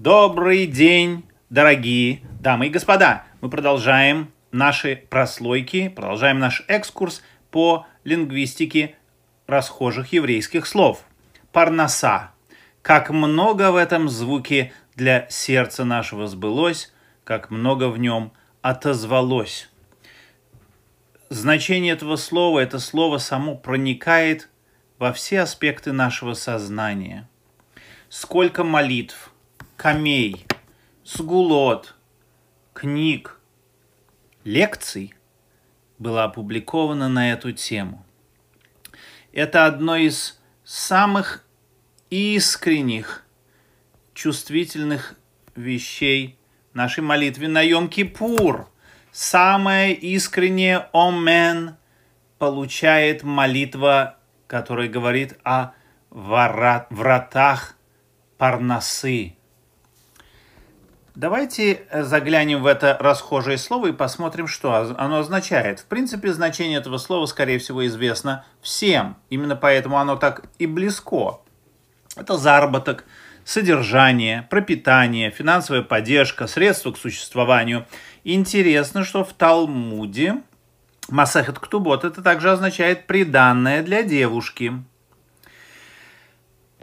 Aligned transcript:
Добрый 0.00 0.66
день, 0.66 1.24
дорогие 1.50 2.20
дамы 2.38 2.68
и 2.68 2.70
господа. 2.70 3.24
Мы 3.40 3.50
продолжаем 3.50 4.30
наши 4.52 4.94
прослойки, 4.94 5.88
продолжаем 5.88 6.38
наш 6.38 6.62
экскурс 6.68 7.20
по 7.50 7.84
лингвистике 8.04 8.94
расхожих 9.48 10.12
еврейских 10.12 10.68
слов. 10.68 11.02
Парнаса. 11.50 12.30
Как 12.80 13.10
много 13.10 13.72
в 13.72 13.74
этом 13.74 14.08
звуке 14.08 14.72
для 14.94 15.28
сердца 15.30 15.84
нашего 15.84 16.28
сбылось, 16.28 16.92
как 17.24 17.50
много 17.50 17.88
в 17.88 17.98
нем 17.98 18.30
отозвалось. 18.62 19.68
Значение 21.28 21.94
этого 21.94 22.14
слова, 22.14 22.60
это 22.60 22.78
слово 22.78 23.18
само 23.18 23.56
проникает 23.56 24.48
во 25.00 25.12
все 25.12 25.40
аспекты 25.40 25.90
нашего 25.90 26.34
сознания. 26.34 27.28
Сколько 28.08 28.62
молитв, 28.62 29.32
камей, 29.78 30.44
сгулот, 31.04 31.94
книг, 32.74 33.40
лекций 34.44 35.14
было 35.98 36.24
опубликовано 36.24 37.08
на 37.08 37.32
эту 37.32 37.52
тему. 37.52 38.04
Это 39.32 39.64
одно 39.64 39.96
из 39.96 40.38
самых 40.64 41.46
искренних, 42.10 43.24
чувствительных 44.12 45.14
вещей 45.54 46.38
нашей 46.74 47.00
молитве 47.00 47.48
на 47.48 47.64
Йом-Кипур. 47.64 48.66
Самое 49.12 49.94
искреннее 49.94 50.88
«Омен» 50.92 51.76
получает 52.38 53.22
молитва 53.22 54.18
который 54.48 54.88
говорит 54.88 55.38
о 55.44 55.72
вратах 56.10 57.76
Парнасы. 58.38 59.37
Давайте 61.18 61.80
заглянем 61.92 62.62
в 62.62 62.66
это 62.66 62.96
расхожее 63.00 63.58
слово 63.58 63.88
и 63.88 63.92
посмотрим, 63.92 64.46
что 64.46 64.94
оно 64.96 65.18
означает. 65.18 65.80
В 65.80 65.86
принципе, 65.86 66.32
значение 66.32 66.78
этого 66.78 66.96
слова, 66.98 67.26
скорее 67.26 67.58
всего, 67.58 67.84
известно 67.88 68.44
всем. 68.60 69.16
Именно 69.28 69.56
поэтому 69.56 69.98
оно 69.98 70.14
так 70.14 70.44
и 70.60 70.66
близко. 70.66 71.40
Это 72.14 72.38
заработок, 72.38 73.04
содержание, 73.44 74.46
пропитание, 74.48 75.32
финансовая 75.32 75.82
поддержка, 75.82 76.46
средства 76.46 76.92
к 76.92 76.98
существованию. 76.98 77.84
Интересно, 78.22 79.02
что 79.02 79.24
в 79.24 79.32
Талмуде 79.32 80.36
Масахет 81.08 81.58
Ктубот 81.58 82.04
это 82.04 82.22
также 82.22 82.52
означает 82.52 83.08
приданное 83.08 83.82
для 83.82 84.04
девушки. 84.04 84.72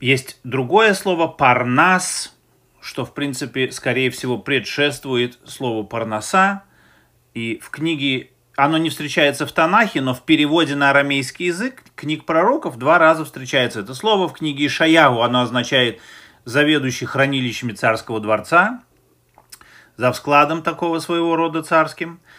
Есть 0.00 0.40
другое 0.42 0.92
слово 0.94 1.28
парнас, 1.28 2.33
что 2.84 3.04
в 3.04 3.14
принципе, 3.14 3.72
скорее 3.72 4.10
всего, 4.10 4.38
предшествует 4.38 5.38
слову 5.46 5.84
парнаса. 5.84 6.64
И 7.32 7.58
в 7.62 7.70
книге 7.70 8.30
оно 8.56 8.78
не 8.78 8.90
встречается 8.90 9.46
в 9.46 9.52
Танахе, 9.52 10.00
но 10.00 10.14
в 10.14 10.22
переводе 10.22 10.76
на 10.76 10.90
арамейский 10.90 11.46
язык 11.46 11.82
книг 11.96 12.26
пророков 12.26 12.78
два 12.78 12.98
раза 12.98 13.24
встречается 13.24 13.80
это 13.80 13.94
слово. 13.94 14.28
В 14.28 14.34
книге 14.34 14.66
Ишаягу 14.66 15.22
оно 15.22 15.40
означает 15.40 16.00
заведующий 16.44 17.06
хранилищами 17.06 17.72
царского 17.72 18.20
дворца, 18.20 18.82
за 19.96 20.12
складом 20.12 20.62
такого 20.62 20.98
своего 20.98 21.34
рода 21.36 21.62
царским– 21.62 22.20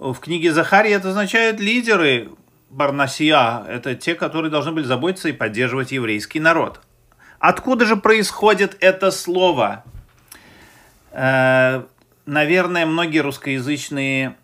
в 0.00 0.18
книге 0.18 0.50
Захария 0.54 0.94
это 0.94 1.10
означает 1.10 1.60
лидеры 1.60 2.30
Барнасия. 2.70 3.62
Это 3.68 3.94
те, 3.94 4.14
которые 4.14 4.50
должны 4.50 4.72
были 4.72 4.86
заботиться 4.86 5.28
и 5.28 5.32
поддерживать 5.32 5.92
еврейский 5.92 6.40
народ. 6.40 6.80
Откуда 7.40 7.86
же 7.86 7.96
происходит 7.96 8.76
это 8.80 9.10
слово? 9.10 9.82
Э, 11.10 11.84
наверное, 12.26 12.84
многие 12.84 13.20
русскоязычные 13.20 14.36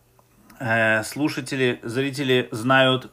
э, 0.59 1.05
слушатели, 1.05 1.79
зрители 1.83 2.49
знают 2.53 3.13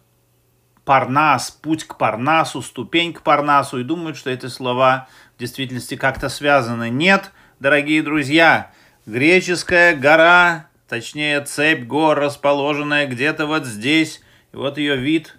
Парнас, 0.86 1.52
путь 1.52 1.83
к 1.83 1.98
Парнасу, 1.98 2.61
ступень 2.61 3.14
к 3.14 3.23
Парнасу 3.23 3.77
и 3.77 3.83
думают, 3.83 4.16
что 4.16 4.30
эти 4.30 4.45
слова 4.45 5.10
в 5.36 5.39
действительности 5.39 5.95
как-то 5.95 6.30
связаны. 6.30 6.89
Нет, 6.89 7.32
дорогие 7.60 8.02
друзья, 8.02 8.72
греческая 9.05 9.98
гора 9.98 10.67
точнее 10.88 11.42
цепь 11.42 11.86
гор, 11.86 12.17
расположенная 12.17 13.05
где-то 13.05 13.48
вот 13.48 13.66
здесь. 13.66 14.22
И 14.54 14.55
вот 14.55 14.77
ее 14.77 14.95
вид 14.95 15.36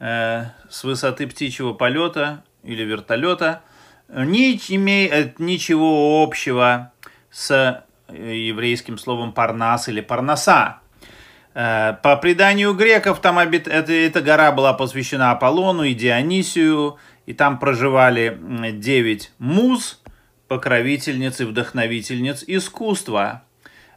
э, 0.00 0.44
с 0.68 0.84
высоты 0.84 1.26
птичьего 1.26 1.72
полета 1.72 2.44
или 2.64 2.82
вертолета 2.82 3.62
не 4.08 4.56
имеет 4.68 5.38
ничего 5.38 6.22
общего 6.22 6.92
с 7.30 7.84
э, 8.08 8.34
еврейским 8.34 8.98
словом 8.98 9.32
парнас 9.32 9.88
или 9.88 10.00
парнаса. 10.00 10.80
Э, 11.54 11.94
по 12.02 12.16
преданию 12.16 12.74
греков, 12.74 13.20
там 13.20 13.38
обит... 13.38 13.66
эта, 13.66 13.92
эта 13.92 14.20
гора 14.20 14.52
была 14.52 14.72
посвящена 14.72 15.30
Аполлону 15.30 15.84
и 15.84 15.94
Дионисию, 15.94 16.98
и 17.26 17.32
там 17.32 17.58
проживали 17.58 18.38
девять 18.72 19.32
муз, 19.38 20.02
покровительниц 20.48 21.40
и 21.40 21.44
вдохновительниц 21.44 22.44
искусства. 22.46 23.42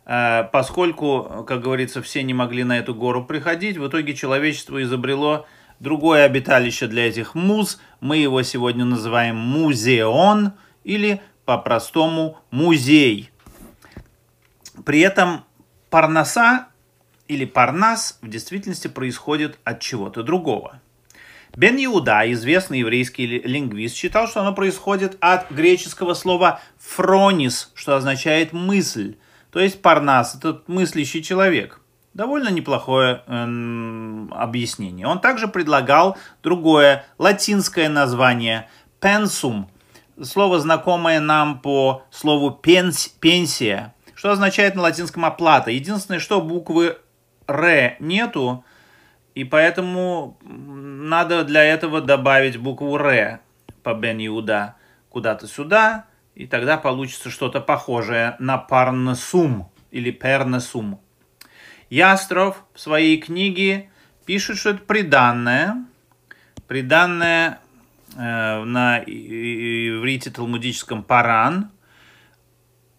Э, 0.06 0.46
поскольку, 0.52 1.46
как 1.48 1.62
говорится, 1.62 2.02
все 2.02 2.24
не 2.24 2.34
могли 2.34 2.64
на 2.64 2.80
эту 2.80 2.96
гору 2.96 3.26
приходить, 3.26 3.78
в 3.78 3.88
итоге 3.88 4.16
человечество 4.16 4.82
изобрело 4.82 5.46
другое 5.80 6.26
обиталище 6.26 6.88
для 6.88 7.08
этих 7.08 7.36
муз. 7.36 7.80
Мы 8.00 8.18
его 8.18 8.42
сегодня 8.44 8.86
называем 8.86 9.36
музеон 9.36 10.54
или 10.84 11.22
по-простому 11.46 12.38
музей. 12.52 13.32
При 14.86 15.00
этом 15.00 15.46
парнаса 15.90 16.68
или 17.28 17.46
парнас 17.46 18.20
в 18.22 18.30
действительности 18.30 18.88
происходит 18.88 19.58
от 19.64 19.80
чего-то 19.82 20.24
другого. 20.24 20.82
Бен 21.56 21.78
Иуда, 21.84 22.32
известный 22.32 22.80
еврейский 22.80 23.26
лингвист, 23.26 23.96
считал, 23.96 24.28
что 24.28 24.42
оно 24.42 24.54
происходит 24.54 25.18
от 25.22 25.50
греческого 25.50 26.14
слова 26.14 26.62
«фронис», 26.78 27.72
что 27.74 27.96
означает 27.96 28.54
«мысль», 28.54 29.16
то 29.52 29.60
есть 29.60 29.82
Парнас– 29.82 30.36
это 30.38 30.62
мыслящий 30.68 31.24
человек. 31.24 31.82
Довольно 32.18 32.50
неплохое 32.50 33.22
э, 33.28 34.28
объяснение. 34.32 35.06
Он 35.06 35.22
также 35.22 35.48
предлагал 35.48 36.18
другое 36.42 37.06
латинское 37.20 37.90
название– 37.90 38.68
пенсум. 39.00 39.70
Слово, 40.20 40.58
знакомое 40.58 41.20
нам 41.20 41.62
по 41.62 42.06
слову 42.10 42.50
пенс, 42.50 43.08
пенсия, 43.08 43.94
что 44.16 44.32
означает 44.32 44.74
на 44.74 44.82
латинском 44.82 45.26
оплата. 45.26 45.70
Единственное, 45.70 46.20
что 46.20 46.42
буквы 46.42 46.98
«р» 47.48 47.98
нету, 48.00 48.66
и 49.36 49.44
поэтому 49.44 50.40
надо 50.42 51.44
для 51.44 51.64
этого 51.64 52.02
добавить 52.02 52.58
букву 52.58 52.98
«р» 52.98 53.42
по 53.84 53.94
Бен 53.94 54.18
Иуда 54.26 54.74
куда-то 55.10 55.46
сюда– 55.46 56.06
и 56.38 56.46
тогда 56.46 56.78
получится 56.78 57.32
что-то 57.32 57.62
похожее 57.62 58.36
на 58.38 58.60
парнесум 58.60 59.72
или 59.90 60.12
пернесум. 60.12 61.02
Ястров 61.90 62.64
в 62.74 62.80
своей 62.80 63.18
книге 63.18 63.90
пишет, 64.26 64.58
что 64.58 64.72
это 64.72 64.80
приданное, 64.80 65.86
приданное 66.68 67.60
э, 68.16 68.64
на 68.64 69.00
иврите 69.00 70.32
талмудическом 70.32 71.04
паран, 71.04 71.72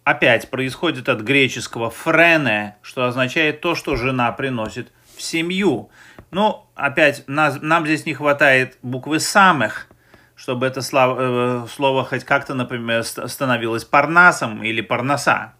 опять 0.04 0.48
происходит 0.48 1.08
от 1.10 1.20
греческого 1.20 1.90
френе, 1.90 2.76
что 2.80 3.04
означает 3.04 3.60
то, 3.60 3.74
что 3.74 3.96
жена 3.96 4.32
приносит 4.32 4.90
в 5.16 5.22
семью. 5.22 5.90
Ну, 6.30 6.66
опять, 6.74 7.24
нас, 7.28 7.58
нам 7.60 7.84
здесь 7.84 8.06
не 8.06 8.14
хватает 8.14 8.78
буквы 8.82 9.20
самых, 9.20 9.88
чтобы 10.34 10.66
это 10.66 10.80
слово, 10.80 11.64
э, 11.64 11.66
слово 11.68 12.04
хоть 12.04 12.24
как-то, 12.24 12.54
например, 12.54 13.04
становилось 13.04 13.84
парнасом 13.84 14.62
или 14.62 14.80
парнаса. 14.80 15.52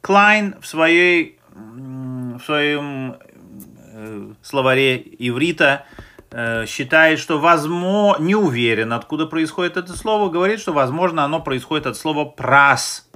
Клайн 0.00 0.54
в, 0.60 0.66
своей, 0.66 1.40
в 2.38 2.44
своем 2.44 3.16
э, 3.92 4.32
словаре 4.42 4.96
иврита 5.18 5.84
э, 6.30 6.66
считает, 6.66 7.18
что 7.18 7.38
возможно, 7.38 8.22
не 8.22 8.34
уверен, 8.34 8.92
откуда 8.92 9.26
происходит 9.26 9.76
это 9.76 9.96
слово, 9.96 10.30
говорит, 10.30 10.60
что, 10.60 10.72
возможно, 10.72 11.24
оно 11.24 11.40
происходит 11.40 11.86
от 11.86 11.96
слова 11.96 12.24
«прас», 12.24 13.08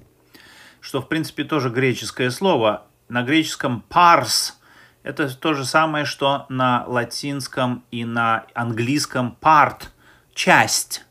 что, 0.80 1.00
в 1.00 1.08
принципе, 1.08 1.44
тоже 1.44 1.70
греческое 1.70 2.30
слово. 2.30 2.84
На 3.08 3.22
греческом 3.22 3.82
«парс»– 3.88 4.60
это 5.02 5.34
то 5.36 5.54
же 5.54 5.64
самое, 5.64 6.04
что 6.04 6.46
на 6.48 6.84
латинском 6.86 7.84
и 7.90 8.04
на 8.04 8.44
английском 8.54 9.36
«part», 9.40 9.88
часть, 10.34 11.04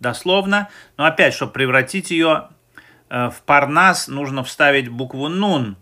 дословно. 0.00 0.68
Но 0.96 1.04
опять, 1.04 1.34
чтобы 1.34 1.52
превратить 1.52 2.10
ее 2.10 2.48
э, 3.08 3.30
в 3.30 3.42
парнас, 3.42 4.08
нужно 4.08 4.42
вставить 4.42 4.88
букву 4.88 5.28
нун 5.28 5.76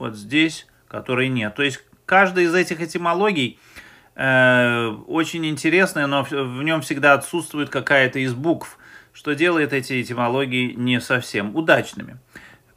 вот 0.00 0.16
здесь, 0.16 0.66
которой 0.90 1.28
нет. 1.28 1.54
То 1.54 1.62
есть 1.62 1.82
каждая 2.04 2.44
из 2.46 2.54
этих 2.54 2.80
этимологий 2.80 3.58
э, 4.16 4.88
очень 5.06 5.46
интересная, 5.46 6.06
но 6.06 6.24
в 6.24 6.62
нем 6.62 6.82
всегда 6.82 7.14
отсутствует 7.14 7.70
какая-то 7.70 8.18
из 8.18 8.34
букв. 8.34 8.76
что 9.12 9.34
делает 9.34 9.72
эти 9.72 10.00
этимологии 10.00 10.72
не 10.72 11.00
совсем 11.00 11.54
удачными. 11.56 12.18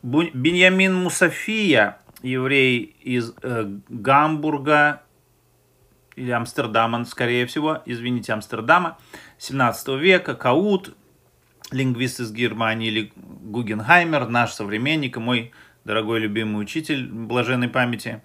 Беньямин 0.02 0.94
Мусафия, 0.96 2.00
еврей 2.22 2.96
из 3.02 3.34
э, 3.42 3.78
Гамбурга 3.88 5.04
или 6.16 6.32
Амстердама, 6.32 7.06
скорее 7.06 7.46
всего, 7.46 7.82
извините, 7.86 8.34
Амстердама, 8.34 8.98
17 9.38 9.90
века, 10.00 10.36
Каут, 10.36 10.96
лингвист 11.72 12.20
из 12.20 12.32
Германии, 12.32 12.88
или 12.90 13.14
Гугенхаймер, 13.16 14.28
наш 14.28 14.52
современник 14.52 15.18
и 15.18 15.20
мой 15.20 15.52
дорогой 15.86 16.20
любимый 16.20 16.62
учитель 16.62 17.08
блаженной 17.08 17.68
памяти, 17.68 18.22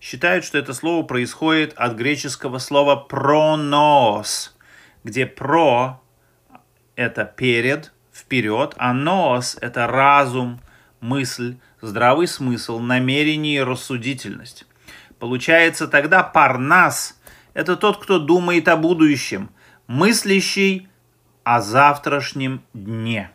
считают, 0.00 0.44
что 0.44 0.58
это 0.58 0.74
слово 0.74 1.04
происходит 1.04 1.72
от 1.76 1.94
греческого 1.94 2.58
слова 2.58 2.96
«пронос», 2.96 4.56
где 5.04 5.26
«про»— 5.26 6.00
это 6.96 7.24
«перед», 7.24 7.92
«вперед», 8.12 8.74
а 8.76 8.92
«нос»— 8.92 9.56
это 9.60 9.86
«разум», 9.86 10.60
«мысль», 11.00 11.56
«здравый 11.80 12.26
смысл», 12.26 12.78
«намерение» 12.78 13.56
и 13.56 13.62
«рассудительность». 13.62 14.66
Получается 15.18 15.86
тогда 15.86 16.22
«парнас»— 16.22 17.20
это 17.54 17.76
тот, 17.76 18.02
кто 18.02 18.18
думает 18.18 18.66
о 18.68 18.76
будущем, 18.76 19.50
мыслящий 19.86 20.88
о 21.44 21.60
завтрашнем 21.60 22.62
дне. 22.72 23.30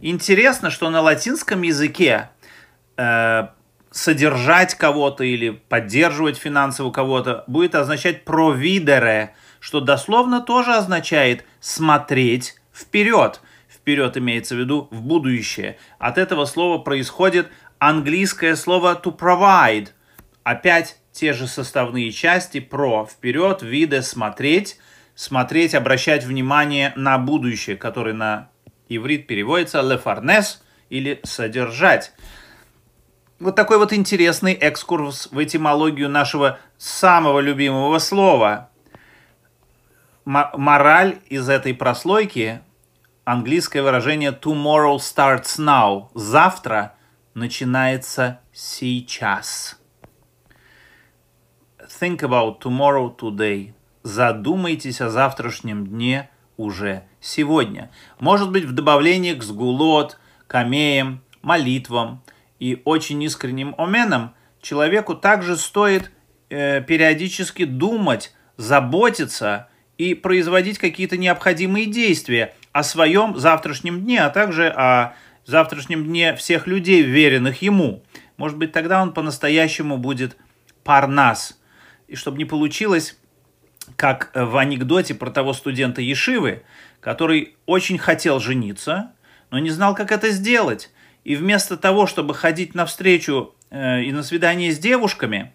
Интересно, 0.00 0.70
что 0.70 0.90
на 0.90 1.00
латинском 1.00 1.62
языке 1.62 2.30
э, 2.96 3.48
содержать 3.90 4.74
кого-то 4.74 5.24
или 5.24 5.50
поддерживать 5.50 6.36
финансово 6.36 6.90
кого-то 6.90 7.44
будет 7.46 7.74
означать 7.74 8.24
провидере, 8.24 9.34
что 9.60 9.80
дословно 9.80 10.40
тоже 10.40 10.74
означает 10.74 11.44
смотреть 11.60 12.56
вперед. 12.72 13.40
Вперед 13.68 14.16
имеется 14.16 14.56
в 14.56 14.58
виду 14.58 14.88
в 14.90 15.02
будущее. 15.02 15.78
От 15.98 16.18
этого 16.18 16.44
слова 16.44 16.78
происходит 16.78 17.48
английское 17.78 18.56
слово 18.56 19.00
to 19.02 19.16
provide. 19.16 19.90
Опять 20.42 20.96
те 21.12 21.32
же 21.32 21.46
составные 21.46 22.10
части 22.10 22.60
про 22.60 23.06
вперед, 23.06 23.62
виде 23.62 24.02
смотреть, 24.02 24.78
смотреть, 25.14 25.74
обращать 25.74 26.24
внимание 26.24 26.92
на 26.96 27.18
будущее, 27.18 27.76
который 27.76 28.12
на 28.12 28.50
иврит 28.88 29.26
переводится 29.26 29.80
farnes 29.80 30.58
или 30.90 31.20
содержать. 31.22 32.12
Вот 33.40 33.56
такой 33.56 33.78
вот 33.78 33.92
интересный 33.92 34.52
экскурс 34.52 35.28
в 35.32 35.42
этимологию 35.42 36.08
нашего 36.08 36.60
самого 36.78 37.40
любимого 37.40 37.98
слова. 37.98 38.70
Мораль 40.24 41.18
из 41.26 41.48
этой 41.48 41.74
прослойки– 41.74 42.60
английское 43.24 43.82
выражение 43.82 44.30
tomorrow 44.30 44.96
starts 44.98 45.58
now. 45.58 46.10
Завтра 46.14 46.94
начинается 47.34 48.40
сейчас. 48.52 49.80
Think 52.00 52.20
about 52.20 52.60
tomorrow 52.60 53.14
today. 53.16 53.74
Задумайтесь 54.04 55.00
о 55.00 55.10
завтрашнем 55.10 55.88
дне 55.88 56.30
уже 56.56 57.02
сегодня. 57.20 57.90
Может 58.20 58.52
быть, 58.52 58.64
в 58.64 58.72
добавлении 58.72 59.34
к 59.34 59.42
сгулот, 59.42 60.18
камеям, 60.46 61.20
молитвам– 61.42 62.22
и 62.64 62.80
очень 62.86 63.22
искренним 63.22 63.74
оменом, 63.76 64.34
человеку 64.62 65.14
также 65.14 65.58
стоит 65.58 66.10
э, 66.48 66.80
периодически 66.80 67.66
думать, 67.66 68.32
заботиться 68.56 69.68
и 69.98 70.14
производить 70.14 70.78
какие-то 70.78 71.18
необходимые 71.18 71.84
действия 71.84 72.54
о 72.72 72.82
своем 72.82 73.36
завтрашнем 73.36 74.00
дне, 74.00 74.24
а 74.24 74.30
также 74.30 74.68
о 74.68 75.14
завтрашнем 75.44 76.06
дне 76.06 76.34
всех 76.36 76.66
людей, 76.66 77.02
веренных 77.02 77.60
ему. 77.60 78.02
Может 78.38 78.56
быть, 78.56 78.72
тогда 78.72 79.02
он 79.02 79.12
по-настоящему 79.12 79.98
будет 79.98 80.38
парнас. 80.84 81.60
И 82.08 82.16
чтобы 82.16 82.38
не 82.38 82.46
получилось, 82.46 83.18
как 83.96 84.30
в 84.34 84.56
анекдоте 84.56 85.14
про 85.14 85.30
того 85.30 85.52
студента 85.52 86.00
Ешивы, 86.00 86.62
который 87.00 87.56
очень 87.66 87.98
хотел 87.98 88.40
жениться, 88.40 89.12
но 89.50 89.58
не 89.58 89.68
знал, 89.68 89.94
как 89.94 90.12
это 90.12 90.30
сделать. 90.30 90.90
И 91.24 91.36
вместо 91.36 91.76
того, 91.76 92.06
чтобы 92.06 92.34
ходить 92.34 92.74
навстречу 92.74 93.54
э, 93.70 94.02
и 94.02 94.12
на 94.12 94.22
свидание 94.22 94.72
с 94.72 94.78
девушками, 94.78 95.52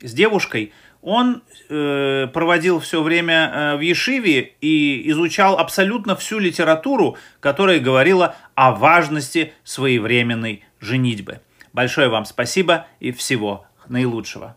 с 0.00 0.12
девушкой, 0.12 0.72
он 1.02 1.42
э, 1.68 2.26
проводил 2.32 2.78
все 2.80 3.02
время 3.02 3.50
э, 3.52 3.76
в 3.76 3.80
Ешиве 3.80 4.54
и 4.60 5.08
изучал 5.10 5.58
абсолютно 5.58 6.16
всю 6.16 6.38
литературу, 6.38 7.16
которая 7.40 7.80
говорила 7.80 8.36
о 8.54 8.72
важности 8.72 9.52
своевременной 9.64 10.64
женитьбы. 10.80 11.40
Большое 11.72 12.08
вам 12.08 12.24
спасибо 12.24 12.86
и 12.98 13.12
всего 13.12 13.66
наилучшего. 13.88 14.56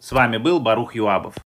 С 0.00 0.12
вами 0.12 0.38
был 0.38 0.60
Барух 0.60 0.94
Юабов. 0.94 1.36